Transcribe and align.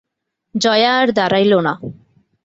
জয়া 0.55 0.91
আর 0.99 1.07
দাড়াইল 1.11 1.53
না। 1.59 1.73